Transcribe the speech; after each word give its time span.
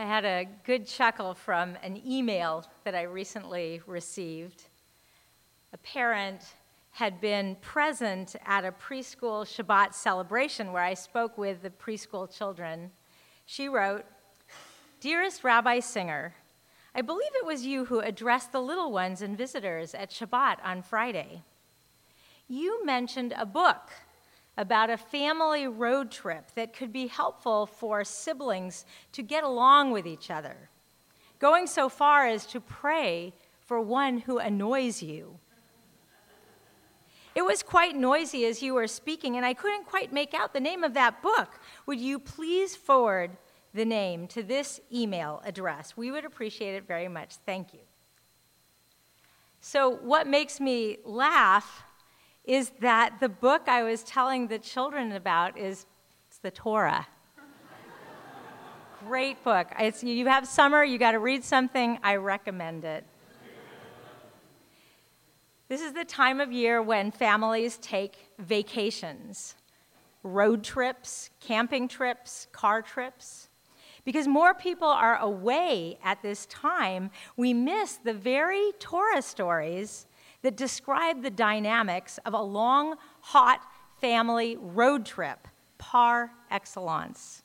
I 0.00 0.04
had 0.04 0.24
a 0.24 0.48
good 0.64 0.86
chuckle 0.86 1.34
from 1.34 1.76
an 1.82 2.00
email 2.06 2.64
that 2.84 2.94
I 2.94 3.02
recently 3.02 3.82
received. 3.86 4.62
A 5.74 5.76
parent 5.76 6.40
had 6.92 7.20
been 7.20 7.56
present 7.56 8.34
at 8.46 8.64
a 8.64 8.72
preschool 8.72 9.44
Shabbat 9.44 9.92
celebration 9.92 10.72
where 10.72 10.82
I 10.82 10.94
spoke 10.94 11.36
with 11.36 11.60
the 11.60 11.68
preschool 11.68 12.34
children. 12.34 12.92
She 13.44 13.68
wrote, 13.68 14.06
Dearest 15.00 15.44
Rabbi 15.44 15.80
Singer, 15.80 16.34
I 16.94 17.02
believe 17.02 17.32
it 17.34 17.44
was 17.44 17.66
you 17.66 17.84
who 17.84 18.00
addressed 18.00 18.52
the 18.52 18.62
little 18.62 18.92
ones 18.92 19.20
and 19.20 19.36
visitors 19.36 19.94
at 19.94 20.08
Shabbat 20.08 20.64
on 20.64 20.80
Friday. 20.80 21.42
You 22.48 22.86
mentioned 22.86 23.34
a 23.36 23.44
book 23.44 23.90
about 24.60 24.90
a 24.90 24.96
family 24.98 25.66
road 25.66 26.10
trip 26.10 26.50
that 26.54 26.74
could 26.74 26.92
be 26.92 27.06
helpful 27.06 27.64
for 27.64 28.04
siblings 28.04 28.84
to 29.10 29.22
get 29.22 29.42
along 29.42 29.90
with 29.90 30.06
each 30.06 30.30
other, 30.30 30.68
going 31.38 31.66
so 31.66 31.88
far 31.88 32.26
as 32.26 32.44
to 32.44 32.60
pray 32.60 33.32
for 33.64 33.80
one 33.80 34.18
who 34.18 34.36
annoys 34.36 35.02
you. 35.02 35.38
It 37.34 37.42
was 37.42 37.62
quite 37.62 37.96
noisy 37.96 38.44
as 38.44 38.60
you 38.60 38.74
were 38.74 38.86
speaking, 38.86 39.36
and 39.38 39.46
I 39.46 39.54
couldn't 39.54 39.86
quite 39.86 40.12
make 40.12 40.34
out 40.34 40.52
the 40.52 40.60
name 40.60 40.84
of 40.84 40.92
that 40.92 41.22
book. 41.22 41.58
Would 41.86 41.98
you 41.98 42.18
please 42.18 42.76
forward 42.76 43.30
the 43.72 43.86
name 43.86 44.26
to 44.26 44.42
this 44.42 44.78
email 44.92 45.40
address? 45.42 45.96
We 45.96 46.10
would 46.10 46.26
appreciate 46.26 46.74
it 46.74 46.86
very 46.86 47.08
much. 47.08 47.36
Thank 47.46 47.72
you. 47.72 47.80
So, 49.62 49.88
what 49.88 50.26
makes 50.26 50.60
me 50.60 50.98
laugh 51.04 51.84
is 52.44 52.72
that 52.80 53.16
the 53.20 53.28
book 53.28 53.62
I 53.68 53.82
was 53.82 54.02
telling 54.02 54.48
the 54.48 54.58
children 54.58 55.12
about 55.12 55.58
is 55.58 55.86
the 56.42 56.50
Torah. 56.50 57.06
Great 59.06 59.42
book. 59.44 59.68
It's, 59.78 60.02
you 60.04 60.26
have 60.26 60.46
summer, 60.46 60.84
you 60.84 60.98
got 60.98 61.12
to 61.12 61.18
read 61.18 61.42
something, 61.42 61.98
I 62.02 62.16
recommend 62.16 62.84
it. 62.84 63.04
This 65.68 65.80
is 65.80 65.92
the 65.92 66.04
time 66.04 66.40
of 66.40 66.50
year 66.50 66.82
when 66.82 67.12
families 67.12 67.78
take 67.78 68.26
vacations, 68.38 69.54
road 70.22 70.64
trips, 70.64 71.30
camping 71.38 71.86
trips, 71.86 72.48
car 72.50 72.82
trips. 72.82 73.48
Because 74.04 74.26
more 74.26 74.52
people 74.52 74.88
are 74.88 75.18
away 75.18 75.98
at 76.02 76.22
this 76.22 76.46
time, 76.46 77.10
we 77.36 77.54
miss 77.54 77.96
the 77.96 78.14
very 78.14 78.72
Torah 78.80 79.22
stories 79.22 80.06
that 80.42 80.56
describe 80.56 81.22
the 81.22 81.30
dynamics 81.30 82.18
of 82.24 82.34
a 82.34 82.42
long, 82.42 82.96
hot 83.20 83.60
family 84.00 84.56
road 84.58 85.04
trip 85.04 85.46
par 85.78 86.30
excellence. 86.50 87.42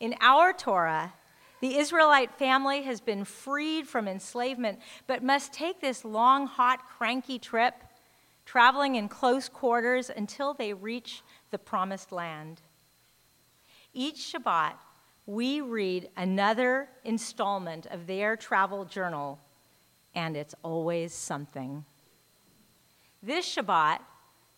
In 0.00 0.14
our 0.20 0.52
Torah, 0.52 1.14
the 1.60 1.76
Israelite 1.76 2.38
family 2.38 2.82
has 2.82 3.00
been 3.00 3.24
freed 3.24 3.88
from 3.88 4.06
enslavement, 4.06 4.78
but 5.06 5.22
must 5.22 5.52
take 5.52 5.80
this 5.80 6.04
long, 6.04 6.46
hot, 6.46 6.80
cranky 6.86 7.38
trip, 7.38 7.74
traveling 8.44 8.96
in 8.96 9.08
close 9.08 9.48
quarters 9.48 10.10
until 10.14 10.52
they 10.52 10.72
reach 10.72 11.22
the 11.50 11.58
promised 11.58 12.12
land. 12.12 12.60
Each 13.94 14.32
Shabbat, 14.32 14.74
we 15.24 15.60
read 15.62 16.10
another 16.16 16.88
installment 17.04 17.86
of 17.86 18.06
their 18.06 18.36
travel 18.36 18.84
journal 18.84 19.40
and 20.16 20.36
it's 20.36 20.54
always 20.62 21.12
something. 21.12 21.84
This 23.22 23.54
Shabbat, 23.54 24.00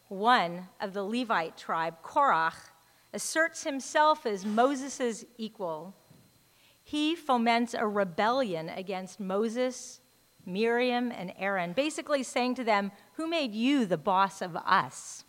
one 0.09 0.69
of 0.81 0.95
the 0.95 1.03
Levite 1.03 1.59
tribe, 1.59 1.97
Korach, 2.03 2.70
asserts 3.12 3.65
himself 3.65 4.25
as 4.25 4.47
Moses' 4.47 5.25
equal. 5.37 5.95
He 6.83 7.15
foments 7.15 7.75
a 7.75 7.87
rebellion 7.87 8.69
against 8.70 9.21
Moses, 9.21 10.00
Miriam, 10.47 11.10
and 11.10 11.34
Aaron, 11.37 11.72
basically 11.72 12.22
saying 12.22 12.55
to 12.55 12.65
them, 12.65 12.93
Who 13.15 13.27
made 13.27 13.55
you 13.55 13.84
the 13.84 13.99
boss 13.99 14.41
of 14.41 14.56
us? 14.56 15.25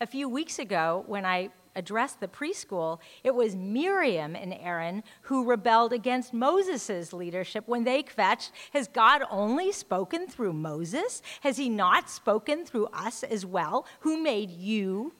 A 0.00 0.06
few 0.06 0.28
weeks 0.28 0.58
ago, 0.58 1.04
when 1.06 1.24
I 1.24 1.50
addressed 1.74 2.20
the 2.20 2.28
preschool, 2.28 2.98
it 3.24 3.34
was 3.34 3.56
Miriam 3.56 4.36
and 4.36 4.54
Aaron 4.54 5.02
who 5.22 5.44
rebelled 5.44 5.92
against 5.92 6.32
Moses' 6.32 7.12
leadership 7.12 7.64
when 7.66 7.84
they 7.84 8.02
kvetched, 8.02 8.50
Has 8.72 8.88
God 8.88 9.22
only 9.30 9.72
spoken 9.72 10.26
through 10.26 10.52
Moses? 10.52 11.22
Has 11.40 11.56
he 11.56 11.68
not 11.68 12.10
spoken 12.10 12.64
through 12.64 12.86
us 12.86 13.22
as 13.22 13.46
well? 13.46 13.86
Who 14.00 14.22
made 14.22 14.50
you 14.50 15.14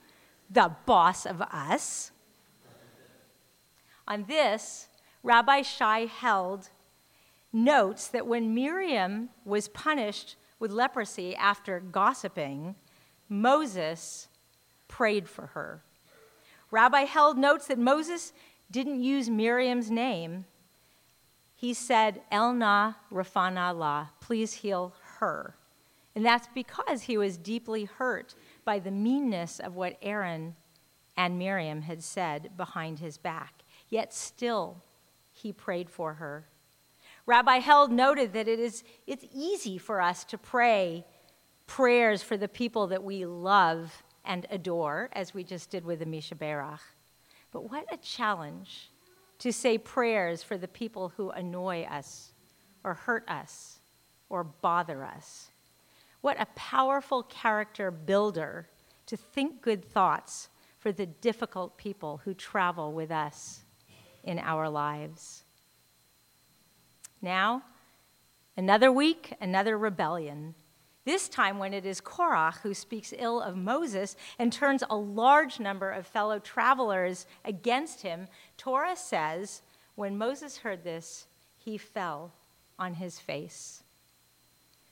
the 0.49 0.75
boss 0.85 1.25
of 1.25 1.41
us? 1.41 2.11
On 4.07 4.25
this, 4.25 4.89
Rabbi 5.23 5.61
Shai 5.61 6.05
Held 6.05 6.69
notes 7.53 8.07
that 8.07 8.27
when 8.27 8.53
Miriam 8.53 9.29
was 9.45 9.67
punished 9.69 10.35
with 10.59 10.71
leprosy 10.71 11.35
after 11.35 11.79
gossiping, 11.79 12.75
Moses 13.29 14.27
prayed 14.87 15.29
for 15.29 15.47
her. 15.47 15.83
Rabbi 16.73 17.01
Held 17.01 17.37
notes 17.37 17.67
that 17.67 17.77
Moses 17.77 18.33
didn't 18.71 18.99
use 18.99 19.29
Miriam's 19.29 19.91
name. 19.91 20.45
He 21.53 21.71
said, 21.71 22.23
El 22.31 22.53
Elna 22.53 22.95
Rafana 23.11 23.77
La, 23.77 24.07
please 24.19 24.53
heal 24.53 24.95
her. 25.19 25.55
And 26.15 26.25
that's 26.25 26.47
because 26.55 27.03
he 27.03 27.15
was 27.15 27.37
deeply 27.37 27.83
hurt 27.83 28.33
by 28.65 28.79
the 28.79 28.89
meanness 28.89 29.59
of 29.59 29.75
what 29.75 29.99
Aaron 30.01 30.55
and 31.15 31.37
Miriam 31.37 31.83
had 31.83 32.03
said 32.03 32.57
behind 32.57 32.97
his 32.97 33.19
back. 33.19 33.61
Yet 33.87 34.11
still, 34.11 34.81
he 35.31 35.53
prayed 35.53 35.91
for 35.91 36.15
her. 36.15 36.47
Rabbi 37.27 37.59
Held 37.59 37.91
noted 37.91 38.33
that 38.33 38.47
it 38.47 38.59
is, 38.59 38.83
it's 39.05 39.25
easy 39.31 39.77
for 39.77 40.01
us 40.01 40.23
to 40.23 40.39
pray 40.39 41.05
prayers 41.67 42.23
for 42.23 42.35
the 42.35 42.47
people 42.47 42.87
that 42.87 43.03
we 43.03 43.27
love 43.27 44.01
and 44.25 44.45
adore, 44.49 45.09
as 45.13 45.33
we 45.33 45.43
just 45.43 45.69
did 45.69 45.85
with 45.85 45.99
the 45.99 46.05
Mi 46.05 46.21
Shebeirach. 46.21 46.79
But 47.51 47.69
what 47.69 47.85
a 47.91 47.97
challenge 47.97 48.89
to 49.39 49.51
say 49.51 49.77
prayers 49.77 50.41
for 50.41 50.57
the 50.57 50.67
people 50.67 51.09
who 51.09 51.29
annoy 51.29 51.83
us 51.83 52.31
or 52.83 52.93
hurt 52.93 53.27
us 53.27 53.79
or 54.29 54.43
bother 54.43 55.03
us. 55.03 55.51
What 56.21 56.39
a 56.39 56.47
powerful 56.55 57.23
character 57.23 57.91
builder 57.91 58.69
to 59.07 59.17
think 59.17 59.61
good 59.61 59.83
thoughts 59.83 60.49
for 60.79 60.91
the 60.91 61.05
difficult 61.05 61.77
people 61.77 62.21
who 62.23 62.33
travel 62.33 62.93
with 62.93 63.11
us 63.11 63.63
in 64.23 64.39
our 64.39 64.69
lives. 64.69 65.43
Now, 67.21 67.63
another 68.57 68.91
week, 68.91 69.33
another 69.39 69.77
rebellion. 69.77 70.55
This 71.05 71.27
time, 71.27 71.59
when 71.59 71.73
it 71.73 71.85
is 71.85 71.99
Korach 71.99 72.59
who 72.61 72.73
speaks 72.73 73.13
ill 73.17 73.41
of 73.41 73.57
Moses 73.57 74.15
and 74.39 74.53
turns 74.53 74.83
a 74.89 74.95
large 74.95 75.59
number 75.59 75.91
of 75.91 76.07
fellow 76.07 76.39
travelers 76.39 77.25
against 77.43 78.03
him, 78.03 78.27
Torah 78.57 78.95
says, 78.95 79.61
when 79.95 80.17
Moses 80.17 80.57
heard 80.57 80.83
this, 80.83 81.27
he 81.57 81.77
fell 81.77 82.33
on 82.79 82.95
his 82.95 83.19
face. 83.19 83.83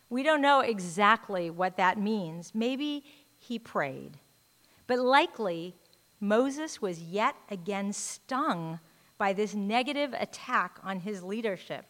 We 0.09 0.23
don't 0.23 0.41
know 0.41 0.59
exactly 0.59 1.49
what 1.49 1.77
that 1.77 1.97
means. 1.97 2.53
Maybe 2.53 3.05
he 3.37 3.57
prayed. 3.57 4.17
But 4.85 4.99
likely, 4.99 5.75
Moses 6.19 6.81
was 6.81 6.99
yet 6.99 7.35
again 7.49 7.93
stung 7.93 8.79
by 9.17 9.31
this 9.31 9.55
negative 9.55 10.13
attack 10.19 10.77
on 10.83 10.99
his 10.99 11.23
leadership. 11.23 11.85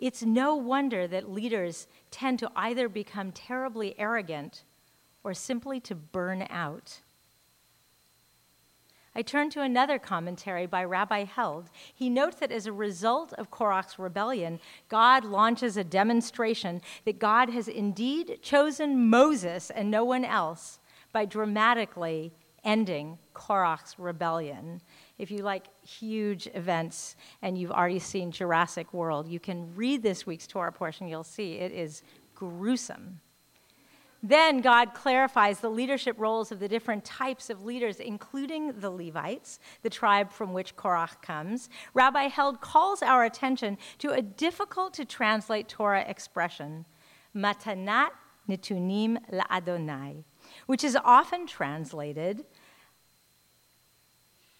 It's 0.00 0.22
no 0.22 0.54
wonder 0.56 1.06
that 1.06 1.30
leaders 1.30 1.86
tend 2.10 2.38
to 2.38 2.50
either 2.56 2.88
become 2.88 3.32
terribly 3.32 3.94
arrogant 3.98 4.64
or 5.22 5.34
simply 5.34 5.78
to 5.80 5.94
burn 5.94 6.46
out. 6.48 7.02
I 9.14 9.22
turn 9.22 9.50
to 9.50 9.62
another 9.62 9.98
commentary 9.98 10.66
by 10.66 10.84
Rabbi 10.84 11.24
Held. 11.24 11.68
He 11.92 12.08
notes 12.08 12.36
that 12.36 12.52
as 12.52 12.66
a 12.66 12.72
result 12.72 13.34
of 13.34 13.50
Korach's 13.50 13.98
rebellion, 13.98 14.60
God 14.88 15.24
launches 15.24 15.76
a 15.76 15.84
demonstration 15.84 16.80
that 17.04 17.18
God 17.18 17.50
has 17.50 17.68
indeed 17.68 18.38
chosen 18.40 19.10
Moses 19.10 19.68
and 19.68 19.90
no 19.90 20.04
one 20.04 20.24
else 20.24 20.78
by 21.12 21.26
dramatically 21.26 22.32
ending 22.64 23.18
Korach's 23.34 23.98
rebellion 23.98 24.80
if 25.20 25.30
you 25.30 25.42
like 25.42 25.66
huge 25.86 26.48
events 26.54 27.14
and 27.42 27.58
you've 27.58 27.70
already 27.70 27.98
seen 27.98 28.30
Jurassic 28.30 28.92
World, 28.94 29.28
you 29.28 29.38
can 29.38 29.74
read 29.74 30.02
this 30.02 30.26
week's 30.26 30.46
Torah 30.46 30.72
portion. 30.72 31.06
You'll 31.06 31.24
see 31.24 31.54
it 31.54 31.72
is 31.72 32.02
gruesome. 32.34 33.20
Then 34.22 34.60
God 34.60 34.92
clarifies 34.94 35.60
the 35.60 35.70
leadership 35.70 36.16
roles 36.18 36.52
of 36.52 36.58
the 36.58 36.68
different 36.68 37.04
types 37.04 37.48
of 37.48 37.64
leaders, 37.64 38.00
including 38.00 38.80
the 38.80 38.90
Levites, 38.90 39.60
the 39.82 39.90
tribe 39.90 40.30
from 40.30 40.52
which 40.52 40.76
Korach 40.76 41.22
comes. 41.22 41.70
Rabbi 41.94 42.24
Held 42.24 42.60
calls 42.60 43.02
our 43.02 43.24
attention 43.24 43.78
to 43.98 44.12
a 44.12 44.20
difficult 44.20 44.94
to 44.94 45.04
translate 45.04 45.68
Torah 45.68 46.04
expression, 46.06 46.84
matanat 47.34 48.10
nitunim 48.48 49.18
la'adonai, 49.32 50.24
which 50.66 50.84
is 50.84 50.98
often 51.02 51.46
translated 51.46 52.44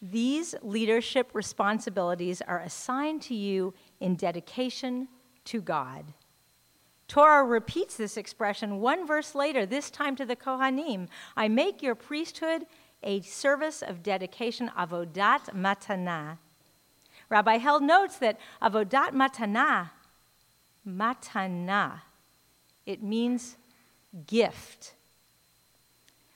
These 0.03 0.55
leadership 0.63 1.31
responsibilities 1.35 2.41
are 2.43 2.61
assigned 2.61 3.23
to 3.23 3.35
you 3.35 3.75
in 4.01 4.17
dedication 4.17 5.09
to 5.45 5.61
God. 5.61 6.15
Torah 7.07 7.45
repeats 7.45 7.97
this 7.97 8.17
expression 8.17 8.81
one 8.81 9.07
verse 9.07 9.35
later, 9.35 9.67
this 9.67 9.91
time 9.91 10.15
to 10.17 10.25
the 10.25 10.37
Kohanim 10.37 11.09
I 11.37 11.49
make 11.49 11.83
your 11.83 11.95
priesthood 11.95 12.67
a 13.03 13.21
service 13.23 13.83
of 13.83 14.03
dedication, 14.03 14.71
avodat 14.79 15.55
matana. 15.55 16.39
Rabbi 17.29 17.59
Held 17.59 17.83
notes 17.83 18.17
that 18.19 18.39
avodat 18.63 19.11
matana, 19.11 19.91
matana, 20.87 22.01
it 22.87 23.03
means 23.03 23.57
gift. 24.27 24.95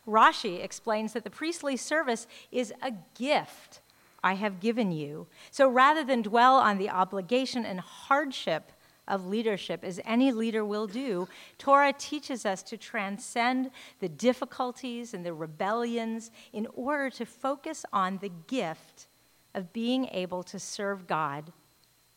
Rashi 0.06 0.62
explains 0.62 1.12
that 1.12 1.24
the 1.24 1.30
priestly 1.30 1.76
service 1.76 2.26
is 2.52 2.72
a 2.82 2.92
gift 3.18 3.80
I 4.22 4.34
have 4.34 4.60
given 4.60 4.90
you. 4.90 5.26
So 5.50 5.68
rather 5.68 6.02
than 6.02 6.22
dwell 6.22 6.56
on 6.56 6.78
the 6.78 6.90
obligation 6.90 7.64
and 7.64 7.80
hardship 7.80 8.72
of 9.06 9.26
leadership, 9.26 9.84
as 9.84 10.00
any 10.04 10.32
leader 10.32 10.64
will 10.64 10.86
do, 10.86 11.28
Torah 11.58 11.92
teaches 11.92 12.46
us 12.46 12.62
to 12.64 12.78
transcend 12.78 13.70
the 14.00 14.08
difficulties 14.08 15.12
and 15.12 15.26
the 15.26 15.34
rebellions 15.34 16.30
in 16.52 16.66
order 16.74 17.10
to 17.10 17.26
focus 17.26 17.84
on 17.92 18.18
the 18.18 18.32
gift 18.46 19.08
of 19.54 19.72
being 19.72 20.08
able 20.10 20.42
to 20.44 20.58
serve 20.58 21.06
God 21.06 21.52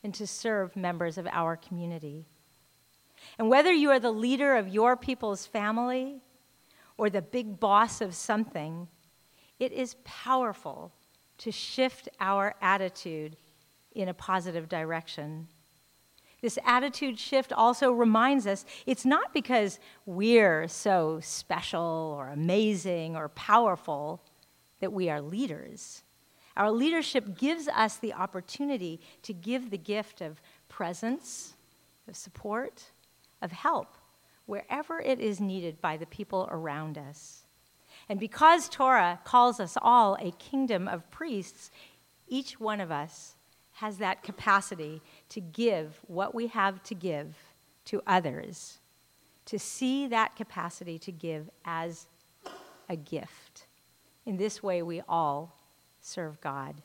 and 0.04 0.14
to 0.14 0.26
serve 0.26 0.78
members 0.78 1.18
of 1.18 1.28
our 1.28 1.58
community. 1.58 2.26
And 3.38 3.50
whether 3.50 3.72
you 3.72 3.90
are 3.92 4.00
the 4.00 4.12
leader 4.12 4.56
of 4.56 4.70
your 4.70 4.96
people's 4.96 5.46
family 5.46 6.22
or 6.98 7.10
the 7.10 7.22
big 7.22 7.60
boss 7.60 8.02
of 8.02 8.16
something, 8.16 8.88
it 9.60 9.72
is 9.72 9.96
powerful 10.04 10.92
to 11.40 11.52
shift 11.52 12.10
our 12.20 12.56
attitude 12.62 13.38
in 13.94 14.10
a 14.10 14.14
positive 14.14 14.68
direction. 14.68 15.48
This 16.42 16.60
attitude 16.66 17.18
shift 17.18 17.52
also 17.52 17.92
reminds 17.92 18.46
us 18.46 18.66
it's 18.86 19.06
not 19.06 19.34
because 19.34 19.80
we're 20.06 20.68
so 20.68 21.20
special 21.22 22.16
or 22.18 22.30
amazing 22.30 23.16
or 23.16 23.30
powerful 23.30 24.22
that 24.80 24.94
we 24.94 25.10
are 25.10 25.22
leaders. 25.22 26.04
Our 26.56 26.72
leadership 26.72 27.38
gives 27.38 27.68
us 27.68 27.98
the 27.98 28.14
opportunity 28.14 29.00
to 29.24 29.34
give 29.34 29.70
the 29.70 29.78
gift 29.78 30.22
of 30.22 30.42
presence, 30.70 31.54
of 32.08 32.16
support, 32.16 32.92
of 33.42 33.52
help 33.52 33.96
wherever 34.48 35.00
it 35.00 35.20
is 35.20 35.40
needed 35.40 35.80
by 35.80 35.98
the 35.98 36.08
people 36.08 36.48
around 36.50 36.98
us. 36.98 37.44
And 38.10 38.20
because 38.20 38.68
Torah 38.68 39.20
calls 39.24 39.60
us 39.60 39.78
all 39.82 40.18
a 40.20 40.32
kingdom 40.32 40.88
of 40.88 41.10
priests, 41.12 41.70
each 42.28 42.60
one 42.60 42.82
of 42.82 42.92
us 42.92 43.36
has 43.74 43.98
that 43.98 44.24
capacity 44.24 45.02
to 45.30 45.40
give 45.40 46.00
what 46.08 46.34
we 46.34 46.48
have 46.48 46.82
to 46.84 46.96
give 46.96 47.36
to 47.86 48.02
others, 48.08 48.80
to 49.46 49.60
see 49.60 50.08
that 50.08 50.36
capacity 50.36 50.98
to 50.98 51.12
give 51.12 51.50
as 51.64 52.08
a 52.90 52.96
gift. 52.96 53.68
In 54.26 54.38
this 54.38 54.64
way, 54.64 54.82
we 54.82 55.02
all 55.08 55.58
serve 56.02 56.42
God. 56.42 56.82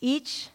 Each 0.00 0.50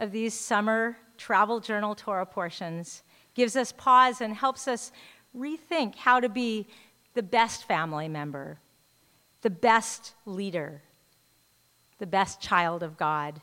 of 0.00 0.10
these 0.10 0.34
summer 0.34 0.96
travel 1.18 1.60
journal 1.60 1.94
Torah 1.94 2.26
portions 2.26 3.04
gives 3.34 3.54
us 3.54 3.70
pause 3.70 4.20
and 4.20 4.34
helps 4.34 4.66
us 4.66 4.90
rethink 5.36 5.94
how 5.94 6.18
to 6.18 6.28
be 6.28 6.66
the 7.14 7.22
best 7.22 7.64
family 7.64 8.08
member, 8.08 8.58
the 9.42 9.50
best 9.50 10.14
leader, 10.24 10.82
the 11.98 12.06
best 12.06 12.40
child 12.40 12.82
of 12.82 12.96
God. 12.96 13.40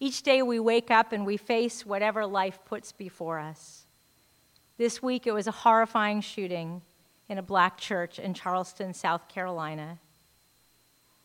Each 0.00 0.22
day 0.22 0.42
we 0.42 0.58
wake 0.58 0.90
up 0.90 1.12
and 1.12 1.26
we 1.26 1.36
face 1.36 1.86
whatever 1.86 2.26
life 2.26 2.58
puts 2.64 2.90
before 2.90 3.38
us. 3.38 3.86
This 4.78 5.02
week 5.02 5.26
it 5.26 5.32
was 5.32 5.46
a 5.46 5.52
horrifying 5.52 6.22
shooting 6.22 6.80
in 7.28 7.36
a 7.36 7.42
black 7.42 7.76
church 7.76 8.18
in 8.18 8.32
Charleston, 8.32 8.94
South 8.94 9.28
Carolina. 9.28 9.98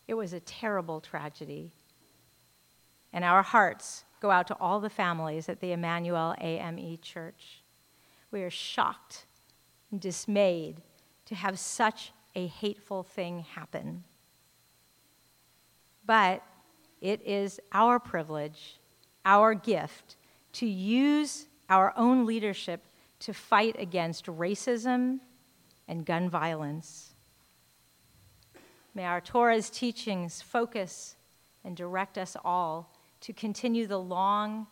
It 0.06 0.14
was 0.14 0.32
a 0.34 0.40
terrible 0.40 1.00
tragedy. 1.00 1.72
And 3.12 3.24
our 3.24 3.42
hearts 3.42 4.04
go 4.20 4.30
out 4.30 4.46
to 4.48 4.56
all 4.60 4.80
the 4.80 4.90
families 4.90 5.48
at 5.48 5.60
the 5.60 5.72
Emanuel 5.72 6.34
AME 6.40 6.98
Church. 7.02 7.62
We 8.30 8.42
are 8.42 8.50
shocked 8.50 9.26
and 9.90 10.00
dismayed 10.00 10.82
to 11.26 11.34
have 11.34 11.58
such 11.58 12.12
a 12.34 12.46
hateful 12.46 13.02
thing 13.02 13.40
happen. 13.40 14.04
But 16.04 16.42
it 17.00 17.20
is 17.26 17.60
our 17.72 17.98
privilege, 17.98 18.80
our 19.24 19.54
gift, 19.54 20.16
to 20.54 20.66
use 20.66 21.46
our 21.68 21.92
own 21.96 22.26
leadership 22.26 22.84
to 23.20 23.34
fight 23.34 23.76
against 23.78 24.26
racism 24.26 25.20
and 25.86 26.04
gun 26.04 26.30
violence. 26.30 27.14
May 28.94 29.04
our 29.04 29.20
Torah's 29.20 29.70
teachings 29.70 30.42
focus 30.42 31.16
and 31.64 31.76
direct 31.76 32.18
us 32.18 32.36
all 32.44 32.97
to 33.20 33.32
continue 33.32 33.86
the 33.86 33.98
long, 33.98 34.66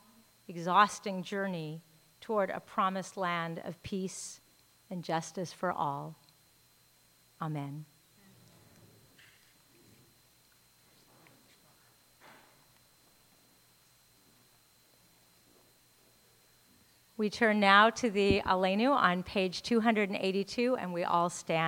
exhausting 0.49 1.23
journey 1.23 1.83
toward 2.21 2.51
a 2.51 2.61
promised 2.61 3.17
land 3.17 3.61
of 3.65 3.83
peace 3.83 4.41
and 4.91 5.03
justice 5.03 5.53
for 5.53 5.73
all. 5.73 6.17
Amen. 7.41 7.85
We 17.19 17.31
turn 17.31 17.61
now 17.61 17.89
to 17.91 18.11
the 18.11 18.43
Aleinu 18.45 18.91
on 18.91 19.23
page 19.23 19.63
282, 19.63 20.77
and 20.77 20.93
we 20.93 21.03
all 21.03 21.31
stand. 21.31 21.65